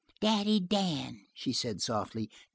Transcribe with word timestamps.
"Daddy 0.19 0.59
Dan," 0.59 1.27
she 1.35 1.53
said 1.53 1.79
softly. 1.79 2.27